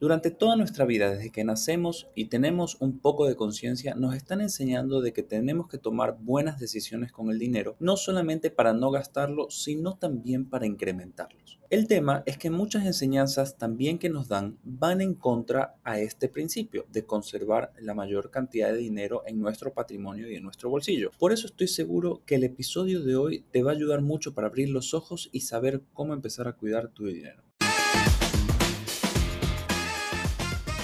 [0.00, 4.40] Durante toda nuestra vida, desde que nacemos y tenemos un poco de conciencia, nos están
[4.40, 8.92] enseñando de que tenemos que tomar buenas decisiones con el dinero, no solamente para no
[8.92, 11.58] gastarlo, sino también para incrementarlos.
[11.68, 16.28] El tema es que muchas enseñanzas también que nos dan van en contra a este
[16.28, 21.10] principio de conservar la mayor cantidad de dinero en nuestro patrimonio y en nuestro bolsillo.
[21.18, 24.46] Por eso estoy seguro que el episodio de hoy te va a ayudar mucho para
[24.46, 27.47] abrir los ojos y saber cómo empezar a cuidar tu dinero.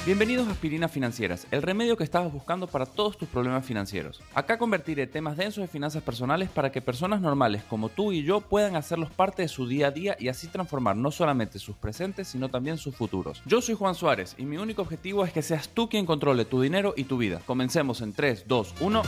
[0.07, 4.21] Bienvenidos a Aspirinas Financieras, el remedio que estabas buscando para todos tus problemas financieros.
[4.35, 8.43] Acá convertiré temas densos de finanzas personales para que personas normales como tú y yo
[8.43, 12.29] puedan hacerlos parte de su día a día y así transformar no solamente sus presentes,
[12.29, 13.41] sino también sus futuros.
[13.47, 16.61] Yo soy Juan Suárez y mi único objetivo es que seas tú quien controle tu
[16.61, 17.41] dinero y tu vida.
[17.47, 19.03] Comencemos en 3, 2, 1.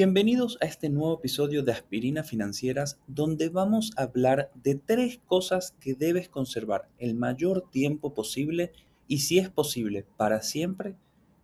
[0.00, 5.74] Bienvenidos a este nuevo episodio de Aspirina Financieras donde vamos a hablar de tres cosas
[5.80, 8.70] que debes conservar el mayor tiempo posible
[9.08, 10.94] y si es posible para siempre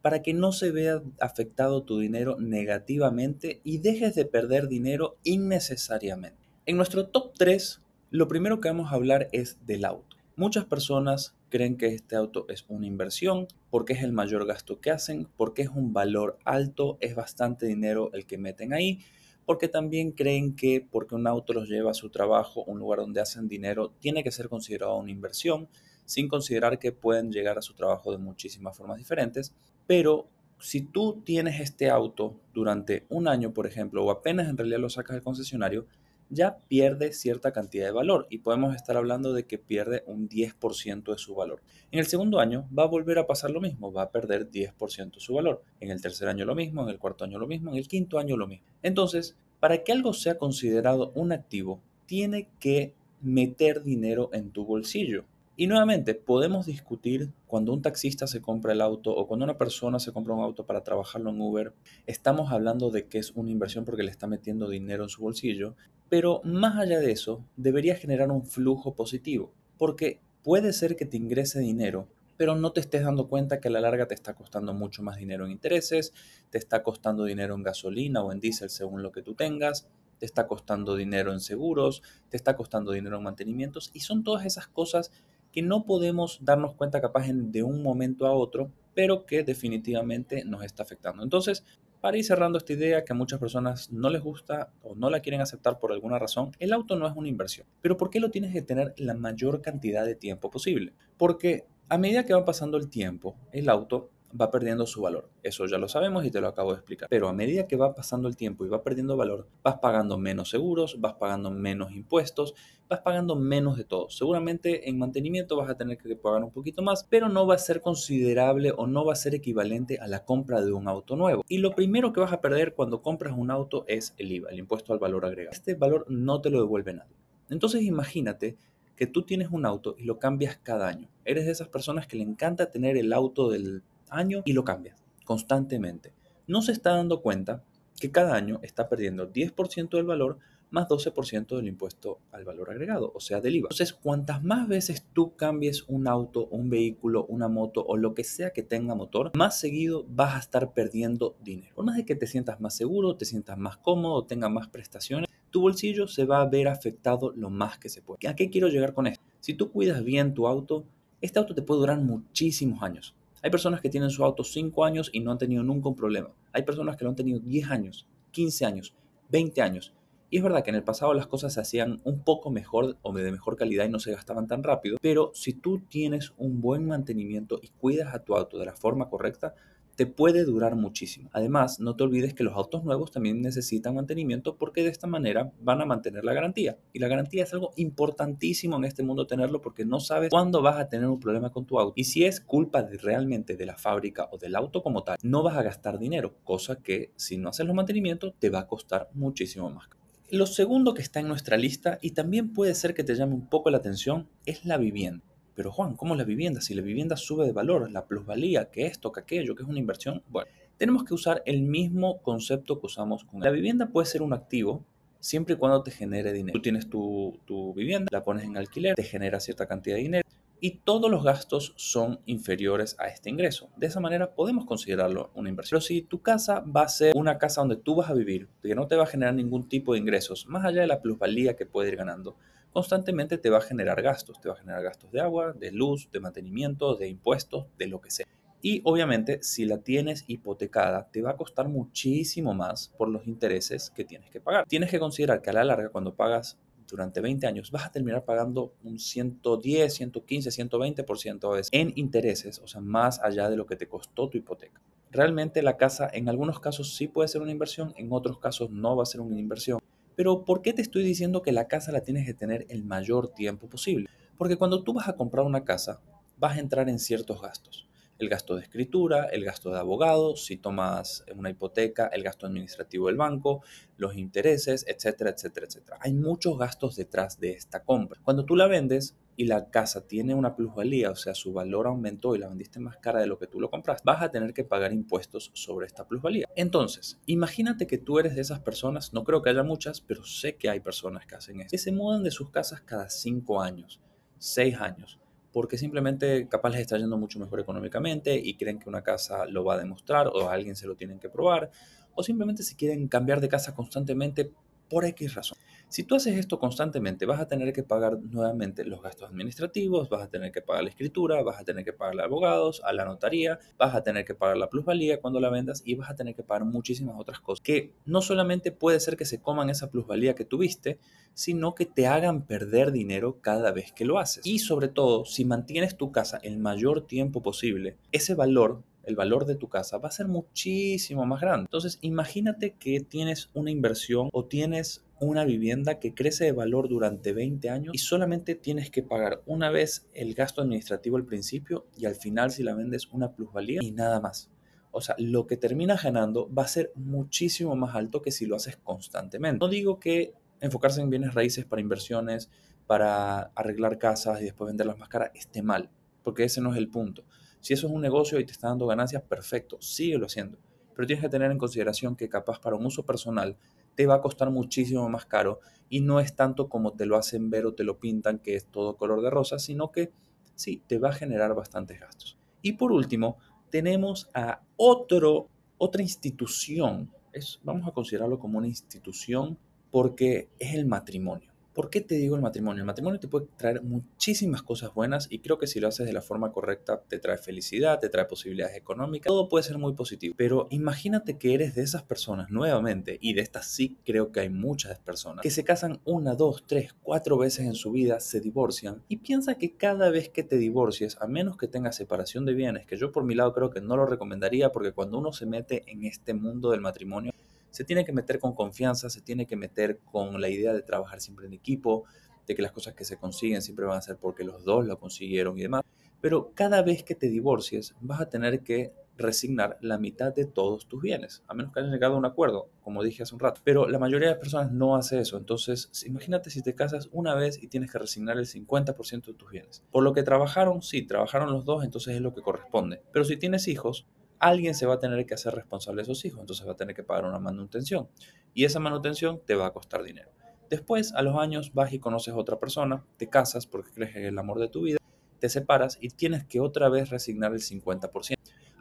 [0.03, 6.39] para que no se vea afectado tu dinero negativamente y dejes de perder dinero innecesariamente.
[6.65, 7.81] En nuestro top 3,
[8.13, 10.17] lo primero que vamos a hablar es del auto.
[10.37, 14.91] Muchas personas creen que este auto es una inversión porque es el mayor gasto que
[14.91, 18.99] hacen, porque es un valor alto, es bastante dinero el que meten ahí,
[19.47, 23.21] porque también creen que porque un auto los lleva a su trabajo, un lugar donde
[23.21, 25.69] hacen dinero, tiene que ser considerado una inversión,
[26.05, 29.55] sin considerar que pueden llegar a su trabajo de muchísimas formas diferentes.
[29.87, 30.27] Pero
[30.59, 34.91] si tú tienes este auto durante un año, por ejemplo, o apenas en realidad lo
[34.91, 35.87] sacas del concesionario,
[36.31, 41.13] ya pierde cierta cantidad de valor y podemos estar hablando de que pierde un 10%
[41.13, 41.63] de su valor.
[41.91, 45.15] En el segundo año va a volver a pasar lo mismo, va a perder 10%
[45.15, 45.63] de su valor.
[45.81, 48.19] En el tercer año lo mismo, en el cuarto año lo mismo, en el quinto
[48.19, 48.67] año lo mismo.
[48.83, 55.25] Entonces, para que algo sea considerado un activo, tiene que meter dinero en tu bolsillo.
[55.57, 60.01] Y nuevamente, podemos discutir cuando un taxista se compra el auto o cuando una persona
[60.01, 61.73] se compra un auto para trabajarlo en Uber,
[62.07, 65.77] estamos hablando de que es una inversión porque le está metiendo dinero en su bolsillo,
[66.15, 71.17] pero más allá de eso, debería generar un flujo positivo, porque puede ser que te
[71.17, 74.73] ingrese dinero, pero no te estés dando cuenta que a la larga te está costando
[74.75, 76.13] mucho más dinero en intereses,
[76.51, 79.89] te está costando dinero en gasolina o en diésel según lo que tú tengas,
[80.21, 84.47] te está costando dinero en seguros, te está costando dinero en mantenimientos y son todas
[84.47, 85.11] esas cosas
[85.51, 90.63] que no podemos darnos cuenta capaz de un momento a otro, pero que definitivamente nos
[90.63, 91.25] está afectando.
[91.25, 91.65] Entonces,
[92.05, 95.21] para ir cerrando esta idea que a muchas personas no les gusta o no la
[95.21, 97.67] quieren aceptar por alguna razón, el auto no es una inversión.
[97.81, 100.93] Pero ¿por qué lo tienes que tener la mayor cantidad de tiempo posible?
[101.17, 105.31] Porque a medida que va pasando el tiempo, el auto va perdiendo su valor.
[105.43, 107.09] Eso ya lo sabemos y te lo acabo de explicar.
[107.09, 110.51] Pero a medida que va pasando el tiempo y va perdiendo valor, vas pagando menos
[110.51, 112.55] seguros, vas pagando menos impuestos,
[112.89, 114.11] vas pagando menos de todo.
[114.11, 117.59] Seguramente en mantenimiento vas a tener que pagar un poquito más, pero no va a
[117.59, 121.45] ser considerable o no va a ser equivalente a la compra de un auto nuevo.
[121.49, 124.59] Y lo primero que vas a perder cuando compras un auto es el IVA, el
[124.59, 125.53] impuesto al valor agregado.
[125.53, 127.17] Este valor no te lo devuelve nadie.
[127.51, 128.57] Entonces imagínate
[128.97, 131.09] que tú tienes un auto y lo cambias cada año.
[131.25, 133.83] Eres de esas personas que le encanta tener el auto del
[134.17, 136.13] año y lo cambia constantemente.
[136.47, 137.65] No se está dando cuenta
[137.99, 140.39] que cada año está perdiendo 10% del valor
[140.75, 143.67] más 12% del impuesto al valor agregado, o sea, del IVA.
[143.67, 148.25] Entonces, cuantas más veces tú cambies un auto, un vehículo, una moto o lo que
[148.25, 151.77] sea que tenga motor, más seguido vas a estar perdiendo dinero.
[151.77, 155.31] Por más de que te sientas más seguro, te sientas más cómodo, tenga más prestaciones,
[155.51, 158.27] tu bolsillo se va a ver afectado lo más que se puede.
[158.27, 159.23] ¿A qué quiero llegar con esto?
[159.39, 160.85] Si tú cuidas bien tu auto,
[161.21, 163.15] este auto te puede durar muchísimos años.
[163.45, 166.31] Hay personas que tienen su auto 5 años y no han tenido nunca un problema.
[166.55, 168.95] Hay personas que lo han tenido 10 años, 15 años,
[169.29, 169.93] 20 años.
[170.31, 173.13] Y es verdad que en el pasado las cosas se hacían un poco mejor o
[173.13, 176.87] de mejor calidad y no se gastaban tan rápido, pero si tú tienes un buen
[176.87, 179.55] mantenimiento y cuidas a tu auto de la forma correcta,
[179.97, 181.31] te puede durar muchísimo.
[181.33, 185.53] Además, no te olvides que los autos nuevos también necesitan mantenimiento porque de esta manera
[185.61, 186.79] van a mantener la garantía.
[186.93, 190.79] Y la garantía es algo importantísimo en este mundo tenerlo porque no sabes cuándo vas
[190.79, 191.95] a tener un problema con tu auto.
[191.97, 195.57] Y si es culpa realmente de la fábrica o del auto como tal, no vas
[195.57, 199.71] a gastar dinero, cosa que si no haces los mantenimientos te va a costar muchísimo
[199.71, 199.89] más.
[200.31, 203.49] Lo segundo que está en nuestra lista y también puede ser que te llame un
[203.49, 205.34] poco la atención es la vivienda.
[205.55, 206.61] Pero Juan, ¿cómo la vivienda?
[206.61, 209.79] Si la vivienda sube de valor, la plusvalía, que esto, que aquello, que es una
[209.79, 213.87] inversión, bueno, tenemos que usar el mismo concepto que usamos con la vivienda.
[213.87, 214.85] Puede ser un activo
[215.21, 216.53] siempre y cuando te genere dinero.
[216.55, 220.29] Tú tienes tu, tu vivienda, la pones en alquiler, te genera cierta cantidad de dinero
[220.65, 223.69] y todos los gastos son inferiores a este ingreso.
[223.77, 225.77] De esa manera podemos considerarlo una inversión.
[225.77, 228.75] Pero si tu casa va a ser una casa donde tú vas a vivir, que
[228.75, 231.67] no te va a generar ningún tipo de ingresos, más allá de la plusvalía que
[231.67, 232.37] puede ir ganando,
[232.75, 234.41] constantemente te va a generar gastos.
[234.41, 238.01] Te va a generar gastos de agua, de luz, de mantenimiento, de impuestos, de lo
[238.01, 238.27] que sea.
[238.61, 243.91] Y obviamente, si la tienes hipotecada, te va a costar muchísimo más por los intereses
[243.91, 244.67] que tienes que pagar.
[244.67, 248.25] Tienes que considerar que a la larga, cuando pagas durante 20 años, vas a terminar
[248.25, 253.67] pagando un 110, 115, 120% a veces en intereses, o sea, más allá de lo
[253.67, 254.81] que te costó tu hipoteca.
[255.11, 258.97] Realmente la casa en algunos casos sí puede ser una inversión, en otros casos no
[258.97, 259.79] va a ser una inversión.
[260.17, 263.29] Pero ¿por qué te estoy diciendo que la casa la tienes que tener el mayor
[263.29, 264.09] tiempo posible?
[264.37, 266.01] Porque cuando tú vas a comprar una casa,
[266.37, 267.89] vas a entrar en ciertos gastos
[268.19, 273.09] el gasto de escritura, el gasto de abogado, si tomas una hipoteca, el gasto administrativo
[273.09, 273.63] del banco,
[273.97, 275.99] los intereses, etcétera, etcétera, etcétera.
[276.01, 278.21] Hay muchos gastos detrás de esta compra.
[278.23, 282.35] Cuando tú la vendes y la casa tiene una plusvalía, o sea, su valor aumentó
[282.35, 284.65] y la vendiste más cara de lo que tú lo compraste, vas a tener que
[284.65, 286.47] pagar impuestos sobre esta plusvalía.
[286.57, 290.57] Entonces, imagínate que tú eres de esas personas, no creo que haya muchas, pero sé
[290.57, 294.01] que hay personas que hacen eso, que se mudan de sus casas cada cinco años,
[294.39, 295.19] seis años
[295.55, 299.65] porque simplemente capaz les está yendo mucho mejor económicamente y creen que una casa lo
[299.65, 301.71] va a demostrar o a alguien se lo tienen que probar,
[302.17, 304.51] o simplemente si quieren cambiar de casa constantemente
[304.89, 305.59] por X razón.
[305.89, 310.23] Si tú haces esto constantemente, vas a tener que pagar nuevamente los gastos administrativos, vas
[310.23, 313.05] a tener que pagar la escritura, vas a tener que pagar a abogados, a la
[313.05, 316.35] notaría, vas a tener que pagar la plusvalía cuando la vendas y vas a tener
[316.35, 320.35] que pagar muchísimas otras cosas que no solamente puede ser que se coman esa plusvalía
[320.35, 320.99] que tuviste,
[321.33, 324.45] sino que te hagan perder dinero cada vez que lo haces.
[324.45, 329.45] Y sobre todo, si mantienes tu casa el mayor tiempo posible, ese valor el valor
[329.47, 331.67] de tu casa va a ser muchísimo más grande.
[331.67, 337.33] Entonces, imagínate que tienes una inversión o tienes una vivienda que crece de valor durante
[337.33, 342.07] 20 años y solamente tienes que pagar una vez el gasto administrativo al principio y
[342.07, 344.51] al final si la vendes una plusvalía y nada más.
[344.91, 348.57] O sea, lo que terminas ganando va a ser muchísimo más alto que si lo
[348.57, 349.59] haces constantemente.
[349.59, 352.51] No digo que enfocarse en bienes raíces para inversiones,
[352.87, 355.91] para arreglar casas y después venderlas más caras esté mal,
[356.23, 357.25] porque ese no es el punto.
[357.65, 360.59] Si eso es un negocio y te está dando ganancias, perfecto, síguelo haciendo.
[360.95, 363.57] Pero tienes que tener en consideración que capaz para un uso personal
[363.95, 367.49] te va a costar muchísimo más caro y no es tanto como te lo hacen
[367.49, 370.13] ver o te lo pintan que es todo color de rosa, sino que
[370.55, 372.37] sí, te va a generar bastantes gastos.
[372.61, 373.39] Y por último,
[373.71, 379.57] tenemos a otro, otra institución, es, vamos a considerarlo como una institución
[379.91, 381.54] porque es el matrimonio.
[381.75, 382.83] ¿Por qué te digo el matrimonio?
[382.83, 386.13] El matrimonio te puede traer muchísimas cosas buenas y creo que si lo haces de
[386.13, 390.37] la forma correcta te trae felicidad, te trae posibilidades económicas, todo puede ser muy positivo.
[390.39, 394.51] Pero imagínate que eres de esas personas nuevamente, y de estas sí creo que hay
[394.51, 399.03] muchas personas, que se casan una, dos, tres, cuatro veces en su vida, se divorcian
[399.09, 402.87] y piensa que cada vez que te divorcies, a menos que tengas separación de bienes,
[402.87, 405.83] que yo por mi lado creo que no lo recomendaría porque cuando uno se mete
[405.89, 407.33] en este mundo del matrimonio,
[407.75, 411.21] se tiene que meter con confianza, se tiene que meter con la idea de trabajar
[411.21, 412.05] siempre en equipo,
[412.47, 414.97] de que las cosas que se consiguen siempre van a ser porque los dos lo
[414.97, 415.83] consiguieron y demás.
[416.21, 420.87] Pero cada vez que te divorcies vas a tener que resignar la mitad de todos
[420.87, 423.61] tus bienes, a menos que hayan llegado a un acuerdo, como dije hace un rato.
[423.65, 425.37] Pero la mayoría de las personas no hace eso.
[425.37, 429.51] Entonces, imagínate si te casas una vez y tienes que resignar el 50% de tus
[429.51, 429.83] bienes.
[429.91, 433.03] Por lo que trabajaron, sí, trabajaron los dos, entonces es lo que corresponde.
[433.13, 434.07] Pero si tienes hijos,
[434.39, 436.95] alguien se va a tener que hacer responsable de esos hijos, entonces va a tener
[436.95, 438.09] que pagar una manutención.
[438.53, 440.31] Y esa manutención te va a costar dinero.
[440.71, 444.23] Después, a los años, vas y conoces a otra persona, te casas porque crees que
[444.23, 444.99] es el amor de tu vida,
[445.39, 448.35] te separas y tienes que otra vez resignar el 50%.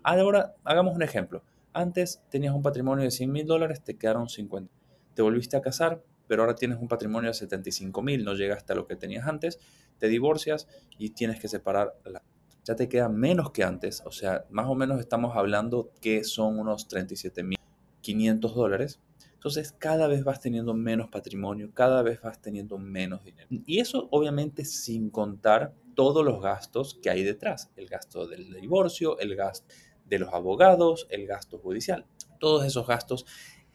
[0.03, 1.43] Ahora, hagamos un ejemplo.
[1.73, 4.71] Antes tenías un patrimonio de 100 mil dólares, te quedaron 50.
[5.13, 8.75] Te volviste a casar, pero ahora tienes un patrimonio de 75 mil, no llegaste a
[8.75, 9.59] lo que tenías antes,
[9.97, 10.67] te divorcias
[10.97, 12.21] y tienes que separar la
[12.63, 16.59] ya te queda menos que antes, o sea, más o menos estamos hablando que son
[16.59, 18.99] unos 37.500 dólares.
[19.33, 23.47] Entonces cada vez vas teniendo menos patrimonio, cada vez vas teniendo menos dinero.
[23.49, 27.69] Y eso obviamente sin contar todos los gastos que hay detrás.
[27.75, 29.67] El gasto del divorcio, el gasto
[30.05, 32.05] de los abogados, el gasto judicial,
[32.39, 33.25] todos esos gastos.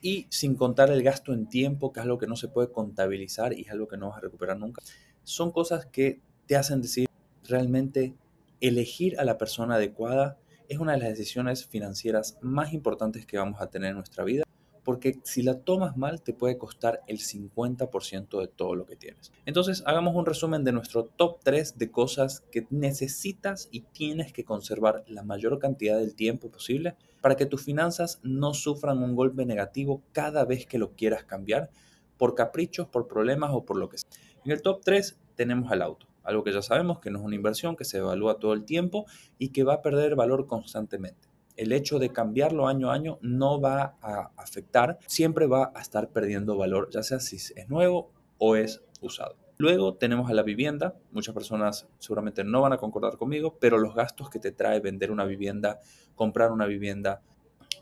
[0.01, 3.53] Y sin contar el gasto en tiempo, que es algo que no se puede contabilizar
[3.53, 4.81] y es algo que no vas a recuperar nunca.
[5.23, 7.09] Son cosas que te hacen decir
[7.45, 8.15] realmente
[8.61, 10.39] elegir a la persona adecuada
[10.69, 14.45] es una de las decisiones financieras más importantes que vamos a tener en nuestra vida,
[14.85, 19.33] porque si la tomas mal te puede costar el 50% de todo lo que tienes.
[19.47, 24.45] Entonces, hagamos un resumen de nuestro top 3 de cosas que necesitas y tienes que
[24.45, 29.45] conservar la mayor cantidad del tiempo posible para que tus finanzas no sufran un golpe
[29.45, 31.71] negativo cada vez que lo quieras cambiar
[32.17, 34.11] por caprichos, por problemas o por lo que sea.
[34.45, 37.35] En el top 3 tenemos al auto algo que ya sabemos que no es una
[37.35, 39.07] inversión, que se evalúa todo el tiempo
[39.39, 41.29] y que va a perder valor constantemente.
[41.57, 46.11] El hecho de cambiarlo año a año no va a afectar, siempre va a estar
[46.11, 49.37] perdiendo valor, ya sea si es nuevo o es usado.
[49.57, 50.95] Luego tenemos a la vivienda.
[51.13, 55.11] Muchas personas seguramente no van a concordar conmigo, pero los gastos que te trae vender
[55.11, 55.81] una vivienda,
[56.15, 57.23] comprar una vivienda,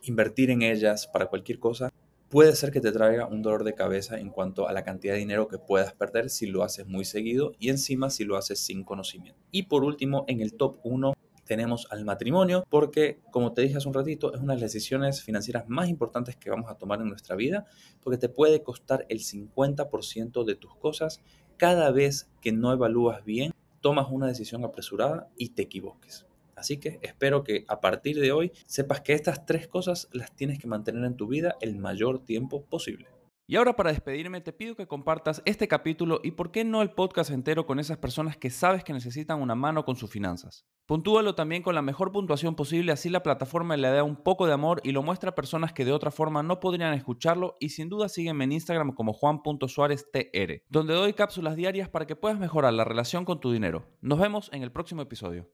[0.02, 1.92] invertir en ellas para cualquier cosa,
[2.28, 5.20] puede ser que te traiga un dolor de cabeza en cuanto a la cantidad de
[5.20, 8.84] dinero que puedas perder si lo haces muy seguido y encima si lo haces sin
[8.84, 9.40] conocimiento.
[9.50, 11.14] Y por último, en el top 1
[11.44, 15.22] tenemos al matrimonio, porque como te dije hace un ratito, es una de las decisiones
[15.22, 17.66] financieras más importantes que vamos a tomar en nuestra vida,
[18.02, 21.22] porque te puede costar el 50% de tus cosas
[21.56, 26.26] cada vez que no evalúas bien, tomas una decisión apresurada y te equivoques.
[26.56, 30.58] Así que espero que a partir de hoy sepas que estas tres cosas las tienes
[30.58, 33.08] que mantener en tu vida el mayor tiempo posible.
[33.48, 36.90] Y ahora para despedirme te pido que compartas este capítulo y por qué no el
[36.90, 40.66] podcast entero con esas personas que sabes que necesitan una mano con sus finanzas.
[40.84, 44.52] Puntúalo también con la mejor puntuación posible, así la plataforma le da un poco de
[44.52, 47.88] amor y lo muestra a personas que de otra forma no podrían escucharlo y sin
[47.88, 52.82] duda sígueme en Instagram como juan.suáreztr, donde doy cápsulas diarias para que puedas mejorar la
[52.82, 53.86] relación con tu dinero.
[54.00, 55.48] Nos vemos en el próximo episodio.